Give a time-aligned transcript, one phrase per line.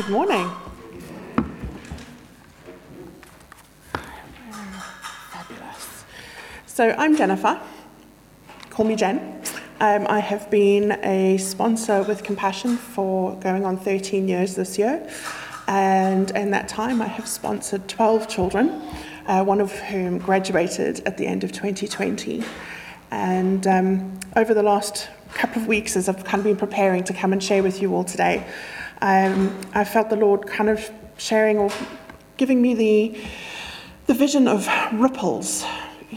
[0.00, 0.50] Good morning.
[5.30, 6.04] Fabulous.
[6.64, 7.60] So I'm Jennifer.
[8.70, 9.42] Call me Jen.
[9.78, 15.06] Um, I have been a sponsor with Compassion for going on 13 years this year.
[15.68, 18.80] And in that time, I have sponsored 12 children,
[19.26, 22.42] uh, one of whom graduated at the end of 2020.
[23.10, 27.12] And um, over the last couple of weeks, as I've kind of been preparing to
[27.12, 28.46] come and share with you all today,
[29.00, 31.70] um, I felt the Lord kind of sharing or
[32.36, 33.20] giving me the,
[34.06, 35.64] the vision of ripples.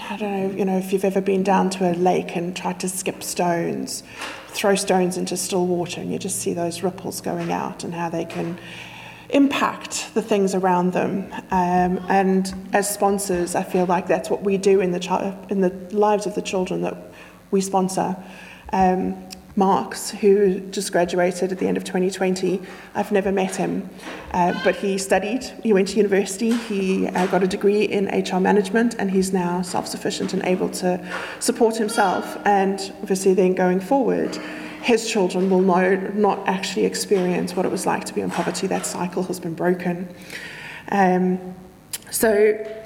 [0.09, 2.79] I don't know, you know, if you've ever been down to a lake and tried
[2.79, 4.03] to skip stones,
[4.47, 8.09] throw stones into still water, and you just see those ripples going out and how
[8.09, 8.57] they can
[9.29, 11.31] impact the things around them.
[11.51, 15.61] Um, and as sponsors, I feel like that's what we do in the, chi- in
[15.61, 16.97] the lives of the children that
[17.51, 18.15] we sponsor.
[18.71, 22.59] Um, Marks, who just graduated at the end of 2020.
[22.95, 23.87] I've never met him,
[24.31, 28.39] uh, but he studied, he went to university, he uh, got a degree in HR
[28.39, 31.05] management, and he's now self sufficient and able to
[31.39, 32.37] support himself.
[32.45, 34.35] And obviously, then going forward,
[34.81, 38.65] his children will know, not actually experience what it was like to be in poverty.
[38.65, 40.13] That cycle has been broken.
[40.91, 41.55] Um,
[42.09, 42.82] so,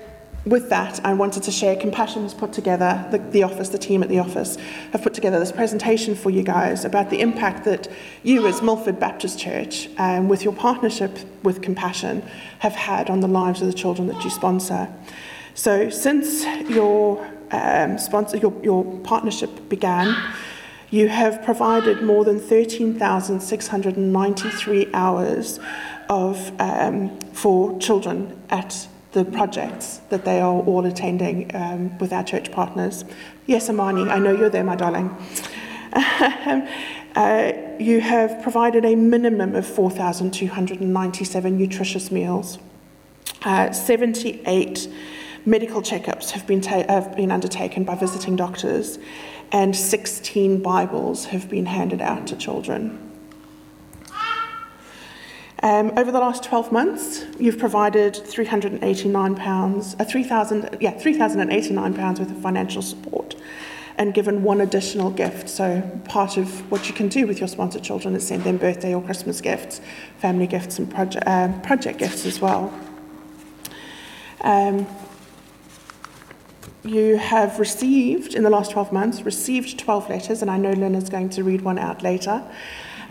[0.48, 4.02] with that, I wanted to share Compassion has put together, the, the, office, the team
[4.02, 4.56] at the office,
[4.92, 7.90] have put together this presentation for you guys about the impact that
[8.24, 12.22] you, as Milford Baptist Church, um, with your partnership with Compassion,
[12.60, 14.88] have had on the lives of the children that you sponsor.
[15.54, 20.16] So, since your, um, sponsor, your, your partnership began,
[20.92, 25.60] you have provided more than 13,693 hours
[26.10, 32.24] of, um, for children at the projects that they are all attending um, with our
[32.24, 33.06] church partners.
[33.46, 35.16] Yes, Amani, I know you're there, my darling.
[35.94, 42.60] uh, you have provided a minimum of 4,297 nutritious meals.
[43.44, 44.88] Uh, 78
[45.46, 49.00] medical checkups have been, ta- have been undertaken by visiting doctors,
[49.52, 53.07] and 16 Bibles have been handed out to children.
[55.64, 62.20] Um, over the last 12 months, you've provided 389 pounds, uh, 3,000, yeah, 3,089 pounds
[62.20, 63.36] worth of financial support,
[63.98, 65.50] and given one additional gift.
[65.50, 68.94] So part of what you can do with your sponsored children is send them birthday
[68.94, 69.82] or Christmas gifts,
[70.20, 72.72] family gifts, and project uh, project gifts as well.
[74.42, 74.86] Um,
[76.84, 80.94] you have received in the last 12 months received 12 letters, and I know Lynn
[80.94, 82.48] is going to read one out later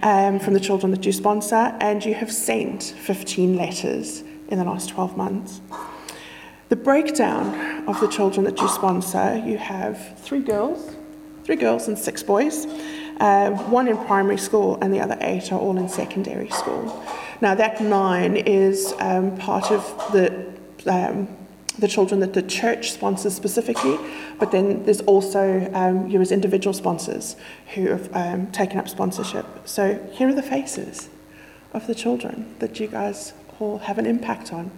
[0.02, 4.64] um, from the children that you sponsor, and you have sent 15 letters in the
[4.64, 5.60] last 12 months.
[6.68, 10.96] The breakdown of the children that you sponsor, you have three girls,
[11.44, 12.66] three girls and six boys,
[13.20, 17.04] um, one in primary school, and the other eight are all in secondary school.
[17.40, 19.82] Now, that nine is um, part of
[20.12, 20.52] the
[20.86, 21.28] um,
[21.78, 23.98] the children that the church sponsors specifically,
[24.38, 27.36] but then there's also um, you as individual sponsors
[27.74, 29.46] who have um, taken up sponsorship.
[29.64, 31.08] So here are the faces
[31.72, 34.70] of the children that you guys all have an impact on.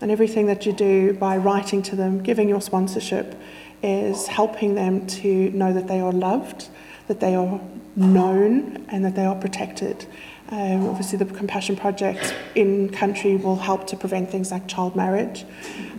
[0.00, 3.34] And everything that you do by writing to them, giving your sponsorship,
[3.82, 6.68] is helping them to know that they are loved,
[7.08, 7.60] that they are
[8.00, 10.06] known, and that they are protected.
[10.48, 15.44] Um, obviously, the Compassion Project in country will help to prevent things like child marriage,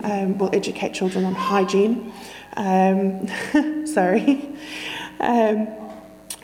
[0.03, 2.11] um, will educate children on hygiene.
[2.57, 3.27] Um,
[3.85, 4.49] sorry.
[5.19, 5.67] Um,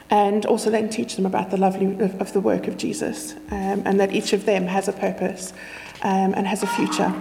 [0.10, 3.84] and also then teach them about the lovely of, of the work of Jesus um,
[3.86, 5.52] and that each of them has a purpose
[6.02, 7.14] um, and has a future.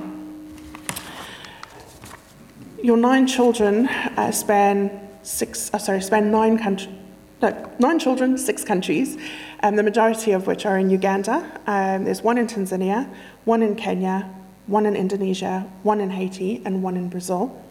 [2.80, 6.94] Your nine children uh, span six, uh, sorry, span nine countries
[7.42, 9.16] no, nine children, six countries,
[9.62, 11.60] um, the majority of which are in Uganda.
[11.66, 13.12] Um, there's one in Tanzania,
[13.44, 14.30] one in Kenya,
[14.66, 17.62] one in Indonesia, one in Haiti, and one in Brazil.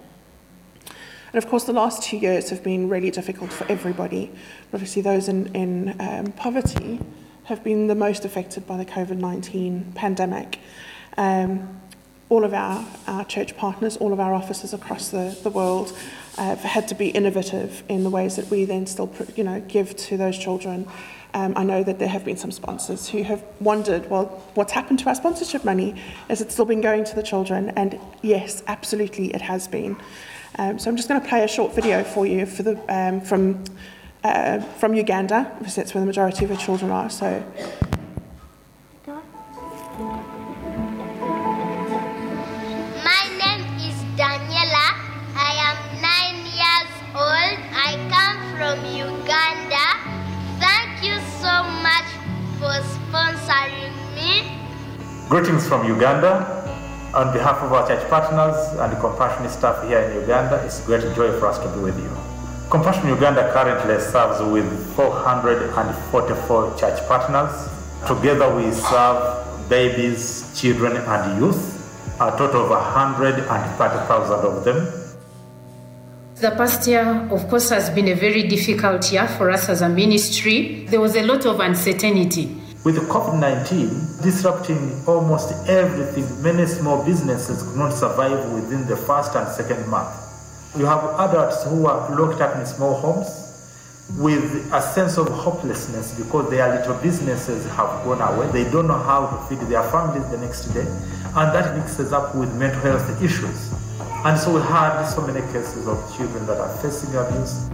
[1.33, 4.31] And of course, the last two years have been really difficult for everybody.
[4.73, 6.99] Obviously, those in, in um, poverty
[7.45, 10.59] have been the most affected by the COVID 19 pandemic.
[11.17, 11.81] Um,
[12.29, 15.95] all of our, our church partners, all of our offices across the, the world
[16.37, 19.95] uh, had to be innovative in the ways that we then still you know, give
[19.95, 20.87] to those children.
[21.33, 24.99] Um, I know that there have been some sponsors who have wondered, well, what's happened
[24.99, 25.91] to our sponsorship money?
[26.29, 27.71] Has it still been going to the children?
[27.71, 29.97] And yes, absolutely, it has been.
[30.57, 33.19] Um, so I'm just going to play a short video for you for the, um,
[33.19, 33.65] from,
[34.23, 37.09] uh, from Uganda, because that's where the majority of our children are.
[37.09, 37.43] So
[55.27, 56.61] Greetings from Uganda.
[57.15, 60.85] On behalf of our church partners and the Compassion staff here in Uganda, it's a
[60.85, 62.11] great joy for us to be with you.
[62.69, 67.49] Compassion Uganda currently serves with 444 church partners.
[68.05, 74.85] Together we serve babies, children, and youth, a total of 130,000 of them.
[76.35, 79.89] The past year, of course, has been a very difficult year for us as a
[79.89, 80.85] ministry.
[80.85, 82.61] There was a lot of uncertainty.
[82.85, 89.33] With COVID 19 disrupting almost everything, many small businesses could not survive within the first
[89.33, 90.13] and second month.
[90.77, 93.25] You have adults who are locked up in small homes
[94.19, 98.51] with a sense of hopelessness because their little businesses have gone away.
[98.51, 102.35] They don't know how to feed their families the next day, and that mixes up
[102.35, 103.73] with mental health issues.
[104.25, 107.67] And so we had so many cases of children that are facing abuse.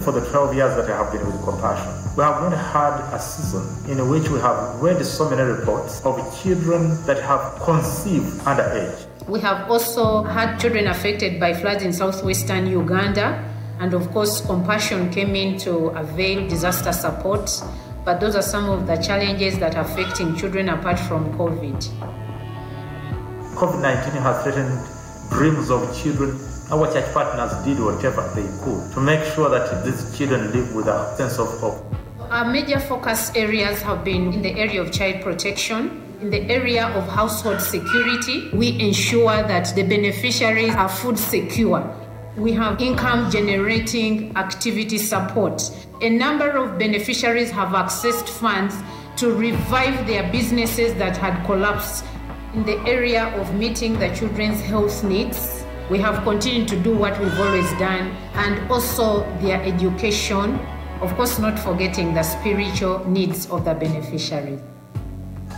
[0.00, 3.18] For the 12 years that I have been with Compassion, we have not had a
[3.20, 9.06] season in which we have read so many reports of children that have conceived underage.
[9.28, 13.44] We have also had children affected by floods in southwestern Uganda,
[13.80, 17.50] and of course, Compassion came in to avail disaster support.
[18.04, 21.78] But those are some of the challenges that are affecting children apart from COVID.
[23.54, 26.30] COVID 19 has threatened dreams of children,
[26.70, 30.86] our church partners did whatever they could to make sure that these children live with
[30.86, 31.82] a sense of hope.
[32.30, 36.02] Our major focus areas have been in the area of child protection.
[36.20, 41.82] In the area of household security, we ensure that the beneficiaries are food secure.
[42.36, 45.62] We have income generating activity support.
[46.02, 48.76] A number of beneficiaries have accessed funds
[49.16, 52.04] to revive their businesses that had collapsed
[52.54, 55.57] in the area of meeting the children's health needs,
[55.90, 60.58] we have continued to do what we've always done and also their education,
[61.00, 64.58] of course, not forgetting the spiritual needs of the beneficiary.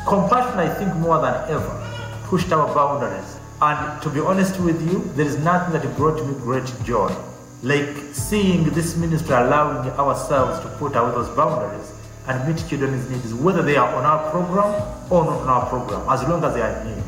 [0.07, 1.87] Compassion, I think, more than ever,
[2.25, 3.39] pushed our boundaries.
[3.61, 7.15] And to be honest with you, there is nothing that brought me great joy
[7.63, 11.93] like seeing this ministry allowing ourselves to put out those boundaries
[12.27, 14.73] and meet children's needs, whether they are on our program
[15.11, 17.05] or not on our program, as long as they are in need.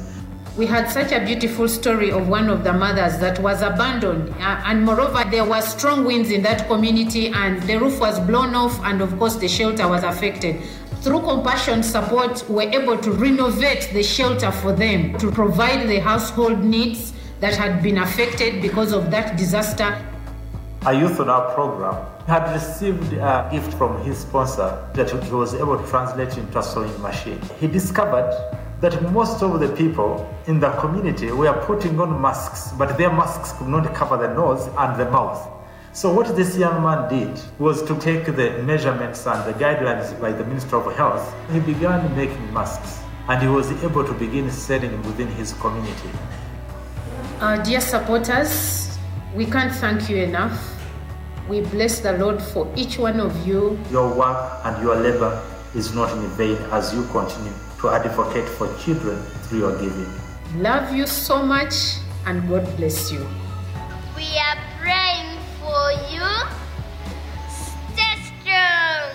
[0.54, 4.60] We had such a beautiful story of one of the mothers that was abandoned, uh,
[4.66, 8.78] and moreover, there were strong winds in that community, and the roof was blown off,
[8.84, 10.60] and of course, the shelter was affected.
[11.00, 16.00] Through compassion support, we were able to renovate the shelter for them to provide the
[16.00, 20.04] household needs that had been affected because of that disaster.
[20.84, 25.54] A youth on our program had received a gift from his sponsor that he was
[25.54, 27.40] able to translate into a sewing machine.
[27.58, 28.30] He discovered
[28.82, 33.52] that most of the people in the community were putting on masks, but their masks
[33.52, 35.48] could not cover the nose and the mouth.
[35.92, 40.32] So what this young man did was to take the measurements and the guidelines by
[40.32, 41.32] the Minister of Health.
[41.52, 42.98] He began making masks
[43.28, 46.10] and he was able to begin selling within his community.
[47.38, 48.98] Uh, dear supporters,
[49.32, 50.58] we can't thank you enough.
[51.48, 53.78] We bless the Lord for each one of you.
[53.92, 55.40] Your work and your labor
[55.76, 57.52] is not in vain as you continue
[57.82, 60.06] to advocate for children through your giving.
[60.62, 61.96] Love you so much
[62.26, 63.26] and God bless you.
[64.16, 66.22] We are praying for you.
[67.50, 69.10] Stay strong.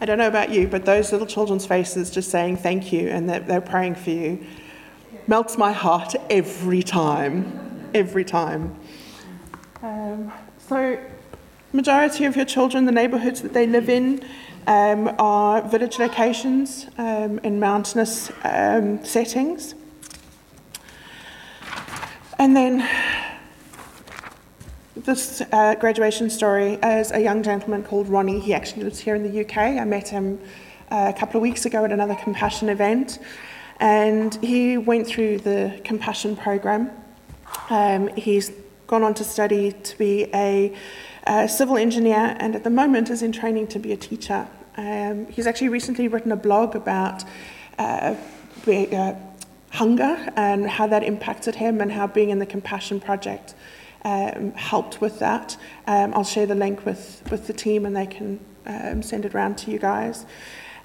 [0.00, 3.28] I don't know about you, but those little children's faces just saying thank you and
[3.28, 4.46] that they're praying for you
[5.26, 7.90] melts my heart every time.
[7.92, 8.74] Every time.
[9.82, 10.32] Um,
[10.68, 10.98] so,
[11.74, 14.24] majority of your children, the neighbourhoods that they live in,
[14.66, 19.74] um, are village locations um, in mountainous um, settings.
[22.38, 22.88] And then
[24.96, 28.40] this uh, graduation story as a young gentleman called Ronnie.
[28.40, 29.58] He actually lives here in the UK.
[29.58, 30.40] I met him
[30.90, 33.18] uh, a couple of weeks ago at another Compassion event,
[33.80, 36.90] and he went through the Compassion program.
[37.68, 38.50] Um, he's
[38.94, 40.72] gone on to study to be a,
[41.26, 44.46] a, civil engineer, and at the moment is in training to be a teacher.
[44.76, 47.24] Um, he's actually recently written a blog about.
[47.78, 48.14] Uh,
[48.66, 49.14] uh,
[49.70, 53.54] hunger and how that impacted him, and how being in the Compassion Project
[54.04, 55.56] um, helped with that.
[55.88, 59.34] Um, I'll share the link with, with the team and they can um, send it
[59.34, 60.24] around to you guys.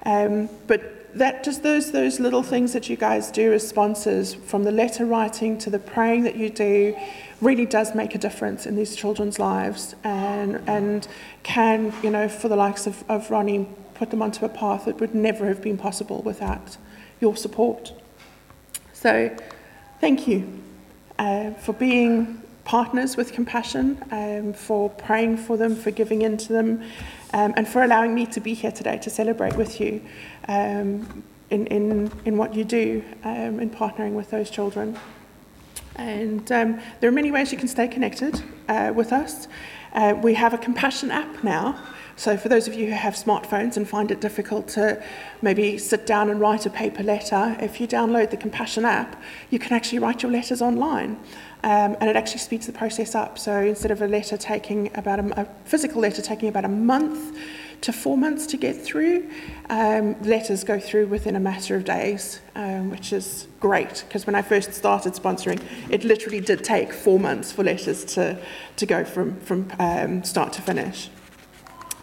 [0.04, 4.64] Um, but that just those those little things that you guys do as sponsors, from
[4.64, 6.96] the letter writing to the praying that you do,
[7.40, 11.08] really does make a difference in these children's lives, and and
[11.42, 14.98] can you know for the likes of, of Ronnie put them onto a path that
[14.98, 16.76] would never have been possible without
[17.20, 17.92] your support.
[18.94, 19.34] So,
[20.00, 20.62] thank you
[21.18, 26.82] uh, for being partners with compassion, um, for praying for them, for giving into them,
[27.32, 30.02] um, and for allowing me to be here today to celebrate with you
[30.48, 34.98] um, in, in, in what you do um, in partnering with those children.
[35.96, 39.48] And um, there are many ways you can stay connected uh, with us.
[39.92, 41.80] Uh, we have a compassion app now.
[42.16, 45.02] So for those of you who have smartphones and find it difficult to
[45.40, 49.58] maybe sit down and write a paper letter, if you download the Compassion app, you
[49.58, 51.12] can actually write your letters online.
[51.64, 53.38] Um, and it actually speeds the process up.
[53.38, 57.38] So instead of a letter taking about a, a physical letter taking about a month,
[57.82, 59.28] to four months to get through.
[59.68, 64.34] Um, letters go through within a matter of days, um, which is great because when
[64.34, 68.38] I first started sponsoring, it literally did take four months for letters to,
[68.76, 71.10] to go from, from um, start to finish.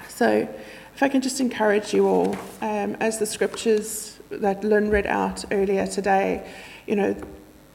[0.08, 0.50] So,
[0.96, 5.46] if I can just encourage you all, um, as the scriptures that Lynn read out
[5.52, 6.50] earlier today,
[6.88, 7.16] you know,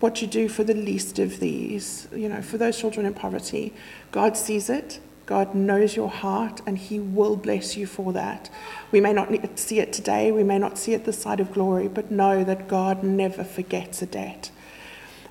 [0.00, 3.72] what you do for the least of these, you know, for those children in poverty,
[4.10, 4.98] God sees it.
[5.26, 8.50] God knows your heart and He will bless you for that.
[8.90, 11.88] We may not see it today, we may not see it this side of glory,
[11.88, 14.50] but know that God never forgets a debt.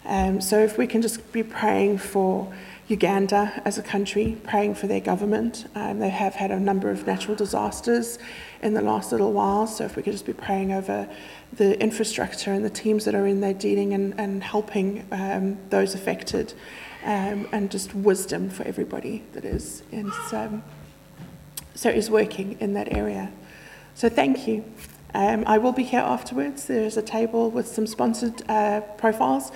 [0.04, 2.52] Um, so if we can just be praying for
[2.92, 5.66] Uganda as a country, praying for their government.
[5.76, 8.20] Um, they have had a number of natural disasters
[8.62, 11.10] in the last little while, so if we could just be praying over
[11.54, 15.96] the infrastructure and the teams that are in there dealing and, and helping um, those
[15.96, 16.54] affected
[17.03, 20.63] um, and just wisdom for everybody that is in, um,
[21.74, 23.31] so is working in that area.
[23.96, 24.63] So thank you.
[25.13, 26.65] Um, I will be here afterwards.
[26.65, 29.51] There's a table with some sponsored uh, profiles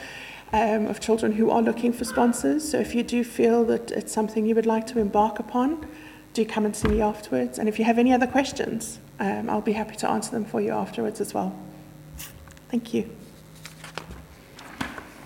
[0.51, 2.69] um, of children who are looking for sponsors.
[2.69, 5.87] So if you do feel that it's something you would like to embark upon,
[6.33, 7.57] do come and see me afterwards.
[7.57, 10.59] And if you have any other questions, um, I'll be happy to answer them for
[10.59, 11.57] you afterwards as well.
[12.69, 13.09] Thank you.